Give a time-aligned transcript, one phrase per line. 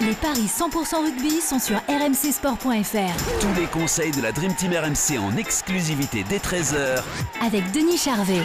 [0.00, 5.20] Les paris 100% rugby sont sur rmcsport.fr Tous les conseils de la Dream Team RMC
[5.20, 7.00] en exclusivité dès 13h
[7.40, 8.42] avec Denis Charvet.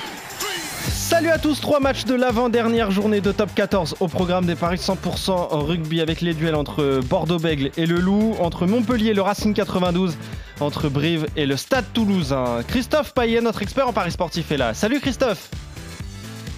[0.92, 4.78] Salut à tous, trois matchs de l'avant-dernière journée de top 14 au programme des paris
[4.78, 9.24] 100% en rugby avec les duels entre Bordeaux-Bègle et le Loup, entre Montpellier et le
[9.24, 10.18] Racing 92,
[10.60, 12.62] entre Brive et le Stade Toulousain.
[12.68, 14.76] Christophe Payet, notre expert en paris sportif, est là.
[14.76, 15.50] Salut Christophe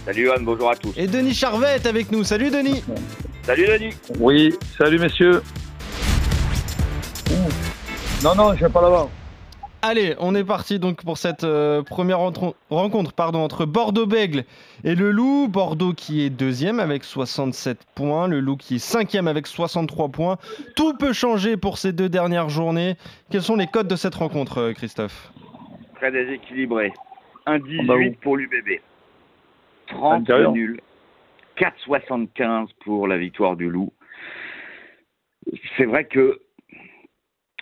[0.05, 0.91] Salut Johan, bonjour à tous.
[0.97, 2.25] Et Denis Charvet est avec nous.
[2.25, 2.83] Salut Denis
[3.43, 3.93] Salut Denis.
[4.19, 5.41] Oui, salut messieurs.
[8.23, 9.07] Non, non, je vais pas là-bas.
[9.83, 14.43] Allez, on est parti donc pour cette euh, première rentre- rencontre pardon, entre Bordeaux-Bègle
[14.83, 15.47] et le Loup.
[15.47, 20.37] Bordeaux qui est deuxième avec 67 points, le Loup qui est cinquième avec 63 points.
[20.75, 22.95] Tout peut changer pour ces deux dernières journées.
[23.31, 25.31] Quels sont les codes de cette rencontre, euh, Christophe?
[25.95, 26.93] Très déséquilibré.
[27.47, 28.11] 1,18 bah oui.
[28.21, 28.79] pour l'UBB.
[29.87, 30.51] 30 Intérieur.
[30.51, 30.79] nuls.
[31.61, 33.93] 4,75 pour la victoire du Loup.
[35.77, 36.41] C'est vrai que,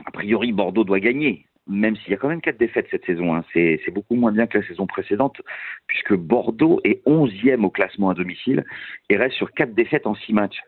[0.06, 1.46] a priori, Bordeaux doit gagner.
[1.68, 3.44] Même s'il y a quand même quatre défaites cette saison, hein.
[3.54, 5.42] c'est beaucoup moins bien que la saison précédente,
[5.86, 8.64] puisque Bordeaux est 11e au classement à domicile
[9.10, 10.62] et reste sur quatre défaites en six matchs.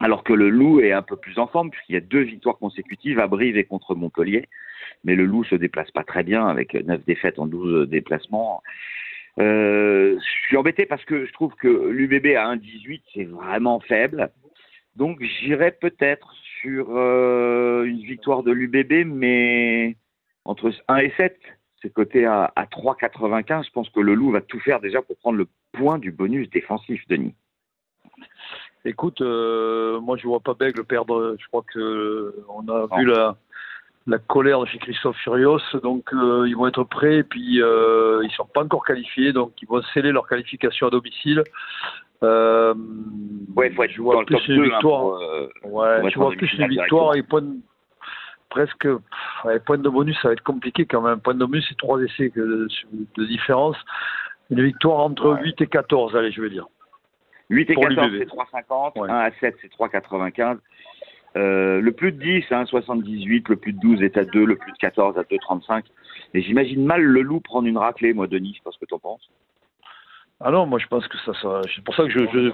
[0.00, 2.58] Alors que le Loup est un peu plus en forme, puisqu'il y a deux victoires
[2.58, 4.48] consécutives à Brive et contre Montpellier.
[5.04, 8.62] Mais le Loup se déplace pas très bien avec neuf défaites en 12 déplacements.
[9.38, 14.30] Euh, je suis embêté parce que je trouve que l'UBB à 1,18 c'est vraiment faible.
[14.96, 19.96] Donc j'irai peut-être sur euh, une victoire de l'UBB, mais
[20.44, 21.38] entre 1 et 7.
[21.82, 23.66] C'est coté à, à 3,95.
[23.66, 26.48] Je pense que le Loup va tout faire déjà pour prendre le point du bonus
[26.48, 27.34] défensif, Denis.
[28.86, 31.36] Écoute, euh, moi je vois pas Bègle perdre.
[31.38, 32.96] Je crois que euh, on a Non.
[32.96, 33.36] vu la,
[34.06, 37.16] la colère de chez Christophe Furios, donc euh, ils vont être prêts.
[37.18, 40.90] Et puis euh, ils sont pas encore qualifiés, donc ils vont sceller leur qualification à
[40.90, 41.42] domicile.
[42.22, 42.74] Euh,
[43.56, 46.00] Ouais, faut être je vois dans le plus top les 2 hein, pour, euh, Ouais,
[46.12, 47.56] pour en vois plus les victoires et points de-
[48.50, 51.20] presque pff, ouais, points de bonus, ça va être compliqué quand même.
[51.20, 52.68] Point de bonus, c'est trois essais que-
[53.16, 53.76] de différence.
[54.50, 55.42] Une victoire entre Ouais.
[55.42, 56.66] 8 et 14, allez, je vais dire.
[57.50, 58.18] 8 et Pour 14, l'UBB.
[58.20, 58.96] c'est 3,50.
[58.96, 59.10] Ouais.
[59.10, 60.58] 1 à 7, c'est 3,95.
[61.36, 63.48] Euh, le plus de 10, hein, 78.
[63.48, 64.44] Le plus de 12 est à 2.
[64.44, 65.84] Le plus de 14 à 2,35.
[66.34, 68.52] Et j'imagine mal le loup prendre une raclée, moi, Denis.
[68.54, 69.28] Je sais pas ce que t'en penses?
[70.40, 72.52] Ah non, moi je pense que ça, ça c'est pour ça que je, je,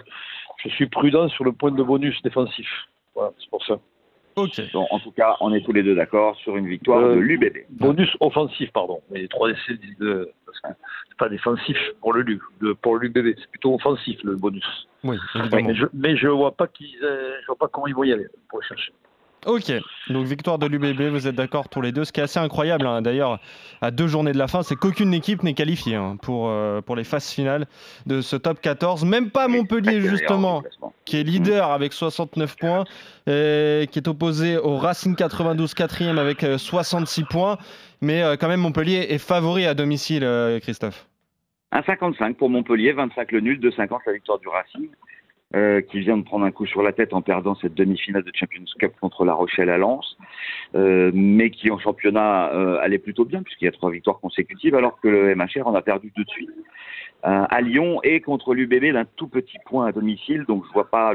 [0.62, 2.68] je suis prudent sur le point de bonus défensif.
[3.14, 3.80] Voilà, c'est pour ça.
[4.36, 4.70] Ok.
[4.72, 7.20] Donc, en tout cas, on est tous les deux d'accord sur une victoire Euh, de
[7.20, 7.66] l'UBB.
[7.70, 9.00] Bonus offensif, pardon.
[9.10, 10.30] Mais les trois essais, de,
[11.22, 14.88] pas défensif pour le LU, de- pour l'UBB, c'est plutôt offensif le bonus.
[15.04, 15.68] Oui, évidemment.
[15.68, 18.12] Mais je, mais je vois pas qu'ils, euh, je vois pas comment ils vont y
[18.12, 18.92] aller pour le chercher.
[19.44, 19.72] Ok,
[20.08, 22.04] donc victoire de l'UBB, vous êtes d'accord tous les deux.
[22.04, 23.40] Ce qui est assez incroyable, hein, d'ailleurs,
[23.80, 26.94] à deux journées de la fin, c'est qu'aucune équipe n'est qualifiée hein, pour, euh, pour
[26.94, 27.66] les phases finales
[28.06, 29.04] de ce top 14.
[29.04, 32.84] Même pas Montpellier, justement, en qui est leader avec 69 points,
[33.26, 37.58] et qui est opposé au Racing 92, quatrième avec euh, 66 points.
[38.00, 41.08] Mais euh, quand même, Montpellier est favori à domicile, euh, Christophe.
[41.72, 44.90] 1,55 pour Montpellier, 25 le nul, 2,50 la victoire du Racing,
[45.54, 48.32] euh, qui vient de prendre un coup sur la tête en perdant cette demi-finale de
[48.34, 50.16] Champions Cup contre La Rochelle à Lens,
[50.74, 54.74] euh, mais qui en championnat euh, allait plutôt bien puisqu'il y a trois victoires consécutives,
[54.74, 56.50] alors que le MHR en a perdu deux de suite.
[57.24, 61.14] À Lyon et contre l'UBB d'un tout petit point à domicile, donc je vois pas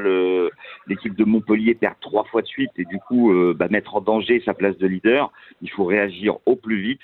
[0.87, 4.41] l'équipe de Montpellier perdre trois fois de suite et du coup bah, mettre en danger
[4.45, 5.33] sa place de leader.
[5.61, 7.01] Il faut réagir au plus vite.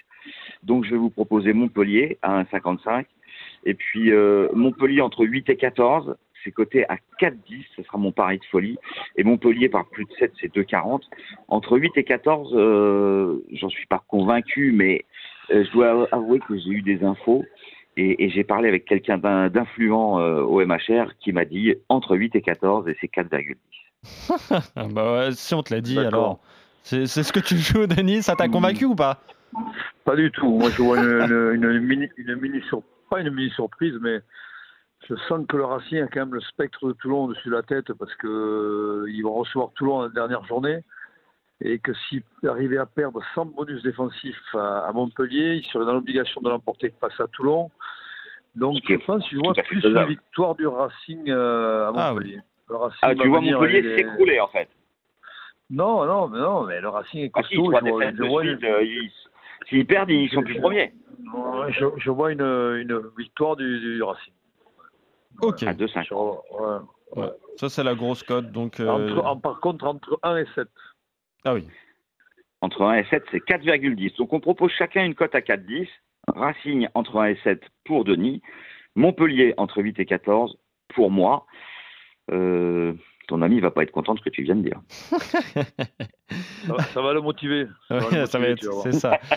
[0.64, 3.04] Donc je vais vous proposer Montpellier à 1,55
[3.66, 8.12] et puis euh, Montpellier entre 8 et 14, c'est coté à 4,10, ce sera mon
[8.12, 8.78] pari de folie.
[9.16, 11.02] Et Montpellier par plus de 7, c'est 2,40.
[11.48, 15.06] Entre 8 et 14, euh, j'en suis pas convaincu, mais
[15.52, 17.46] euh, je dois avouer que j'ai eu des infos
[17.96, 22.18] et, et j'ai parlé avec quelqu'un d'in- d'influent euh, au MHR qui m'a dit entre
[22.18, 23.56] 8 et 14 et c'est 4,10.
[24.76, 26.40] Ah bah ouais, si on te l'a dit, alors.
[26.86, 29.22] C'est ce que tu joues, Denis, ça t'a convaincu ou pas?
[30.04, 30.50] Pas du tout.
[30.50, 32.82] Moi, je vois une, une, une mini, une mini sur,
[33.14, 34.22] pas une mini surprise, mais
[35.08, 37.62] je sens que le Racing a quand même le spectre de Toulon au-dessus de la
[37.64, 40.80] tête parce que euh, vont recevoir Toulon la dernière journée
[41.62, 45.94] et que s'ils arrivaient à perdre sans bonus défensif à, à Montpellier, ils seraient dans
[45.94, 47.70] l'obligation de l'emporter face à Toulon.
[48.56, 50.10] Donc, qui je pense que je vois plus une faisable.
[50.10, 52.40] victoire du Racing euh, à Ah Montpellier.
[52.70, 54.70] Le Racing Ah, tu vois venir Montpellier les- s'écrouler en fait.
[55.70, 57.66] Non, non, mais non, mais le Racing est Ah si, costaud.
[57.66, 59.08] je vois- je vois euh,
[59.70, 60.94] s'ils perdent, ils sont plus premiers.
[61.70, 64.34] Je, je vois une, une victoire du, du Racing.
[65.42, 65.64] Ok.
[65.64, 66.04] À 2-5.
[66.06, 66.78] Sur- ouais.
[67.16, 67.30] Ouais.
[67.58, 68.52] Ça, c'est la grosse cote.
[68.52, 70.68] Donc, euh, Entre- en- par contre, entre 1 et 7.
[71.46, 71.68] Ah oui.
[72.62, 74.16] Entre 1 et 7, c'est 4,10.
[74.18, 75.88] Donc on propose chacun une cote à 4,10.
[76.28, 78.42] Racing entre 1 et 7 pour Denis.
[78.96, 80.56] Montpellier entre 8 et 14
[80.90, 81.46] pour moi.
[82.32, 82.94] Euh,
[83.28, 84.80] ton ami va pas être content de ce que tu viens de dire.
[86.66, 87.68] Ça, va- ça va le motiver.
[87.88, 89.20] Ça va Ouais, c'est ça.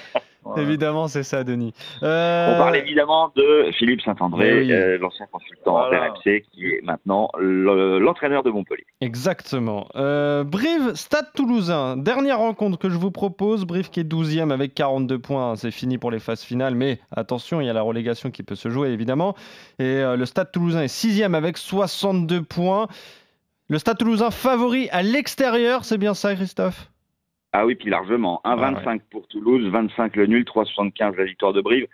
[0.49, 0.63] Voilà.
[0.63, 1.73] Évidemment, c'est ça, Denis.
[2.05, 4.71] Euh, On parle évidemment de Philippe Saint-André, oui.
[4.73, 6.13] euh, l'ancien consultant Voilà.
[6.13, 8.87] RMC, qui est maintenant le- l'entraîneur de Montpellier.
[9.01, 9.89] Exactement.
[9.97, 11.97] Euh, Brive, Stade Toulousain.
[11.97, 13.65] Dernière rencontre que je vous propose.
[13.65, 15.57] Brive qui est 12e avec 42 points.
[15.57, 18.55] C'est fini pour les phases finales, mais attention, il y a la relégation qui peut
[18.55, 19.35] se jouer évidemment.
[19.81, 22.87] Et euh, le Stade Toulousain est 6e avec 62 points.
[23.69, 26.89] Le Stade Toulousain favori à l'extérieur, c'est bien ça, Christophe?
[27.53, 28.41] Ah oui, puis largement.
[28.45, 31.89] 1,25 pour Toulouse, 25 le nul, 3,75 la victoire de Brive,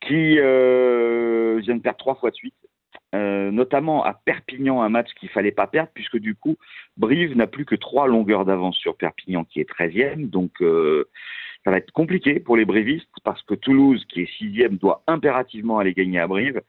[0.00, 2.54] qui euh, vient de perdre trois fois de suite.
[3.14, 6.56] Euh, notamment à Perpignan, un match qu'il fallait pas perdre, puisque du coup,
[6.96, 10.30] Brive n'a plus que trois longueurs d'avance sur Perpignan, qui est 13e.
[10.30, 11.10] Donc, euh,
[11.62, 15.78] ça va être compliqué pour les Brivistes, parce que Toulouse, qui est 6e, doit impérativement
[15.78, 16.62] aller gagner à Brive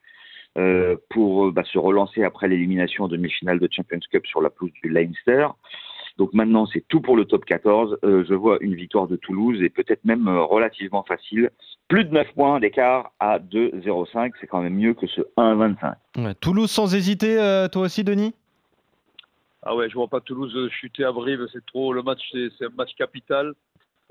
[0.58, 4.50] euh, pour euh, bah, se relancer après l'élimination en demi-finale de Champions Cup sur la
[4.50, 5.48] pelouse du Leinster.
[6.18, 7.98] Donc maintenant, c'est tout pour le top 14.
[8.04, 11.50] Euh, je vois une victoire de Toulouse et peut-être même relativement facile.
[11.88, 14.32] Plus de 9 points d'écart à 2,05.
[14.40, 15.96] C'est quand même mieux que ce 1,25.
[16.18, 18.34] Ouais, Toulouse sans hésiter, euh, toi aussi, Denis?
[19.64, 21.94] Ah ouais, je vois pas Toulouse chuter à Brive, c'est trop.
[21.94, 23.54] Le match, c'est c'est un match capital.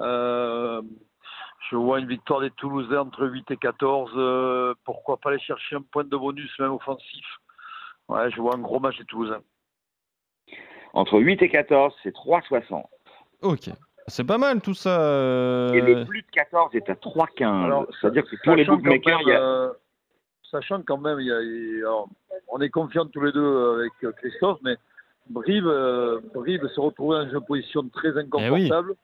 [0.01, 0.83] Euh,
[1.71, 4.11] je vois une victoire des Toulousains entre 8 et 14.
[4.17, 7.25] euh, pourquoi pas aller chercher un point de bonus, même offensif
[8.09, 9.41] Ouais, je vois un gros match des Toulousains.
[10.93, 12.83] Entre 8 et 14, c'est 3,60.
[13.43, 13.71] Ok.
[14.09, 15.01] C'est pas mal tout ça.
[15.01, 17.65] euh, Et le plus de 14 est à 3,15.
[17.65, 19.41] Alors, C'est-à-dire que pour les Sachant quand bookmakers, même, il y a...
[19.41, 19.73] euh,
[20.51, 22.09] sachant quand même, il y a, il y a- alors,
[22.49, 24.77] on est confiants tous les deux avec Christophe, mais
[25.31, 28.95] Brive, euh, Brive se retrouve dans une position très inconfortable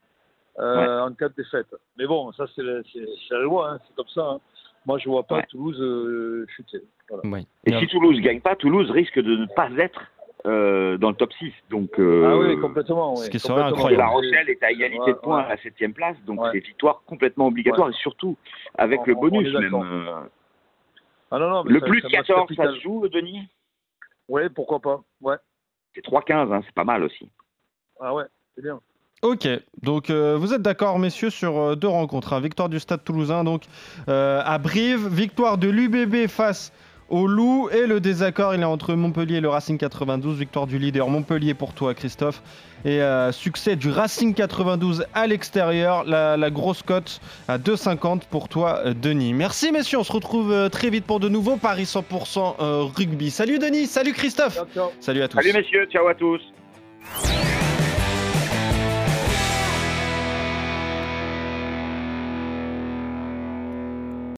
[0.58, 1.74] euh, en cas de défaite.
[1.96, 4.22] Mais bon, ça c'est la, loi, hein, c'est comme ça.
[4.22, 4.40] hein.
[4.86, 5.46] Moi, je vois pas Ouais.
[5.50, 6.78] Toulouse euh, chuter.
[7.10, 7.44] Voilà.
[7.66, 10.00] Et si Toulouse gagne pas, Toulouse risque de ne pas être
[10.46, 11.52] euh, dans le top 6.
[11.68, 13.16] Donc, euh, Ah oui, complètement.
[13.16, 13.98] ce qui serait incroyable.
[14.02, 15.44] La Rochelle est à égalité Ouais, de points ouais.
[15.44, 16.50] à la 7 place, donc Ouais.
[16.52, 18.36] c'est victoire complètement obligatoire et surtout
[18.76, 19.74] avec On- le on- bonus même.
[21.30, 23.42] Ah non, non, mais le ça- plus match 14, ça se joue, Denis?
[24.28, 25.02] Oui, pourquoi pas.
[25.20, 25.36] Ouais.
[25.94, 27.30] C'est 3-15, hein, c'est pas mal aussi.
[28.00, 28.24] Ah ouais,
[28.54, 28.80] c'est bien.
[29.22, 29.48] Ok,
[29.82, 32.32] donc euh, vous êtes d'accord, messieurs, sur euh, deux rencontres.
[32.34, 32.40] hein.
[32.40, 33.62] Victoire du Stade Toulousain, donc
[34.08, 36.72] euh, à Brive, victoire de l'UBB face
[37.08, 40.38] au Loup, et le désaccord, il est entre Montpellier et le Racing 92.
[40.38, 42.42] Victoire du leader Montpellier pour toi, Christophe,
[42.84, 43.00] et
[43.32, 46.04] succès du Racing 92 à l'extérieur.
[46.04, 49.32] La, la grosse cote à 2,50 pour toi, Denis.
[49.32, 53.30] Merci, messieurs, on se retrouve très vite pour de nouveaux Paris 100% euh, rugby.
[53.30, 54.90] Salut, Denis, salut, Christophe, Ciao, ciao.
[55.00, 55.38] salut à tous.
[55.38, 56.42] Salut messieurs, ciao à tous